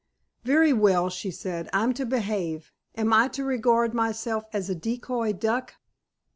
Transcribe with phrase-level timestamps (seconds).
[0.43, 1.69] "Very well," she said.
[1.73, 2.71] "I'm to behave.
[2.95, 5.75] Am I to regard myself as a decoy duck?"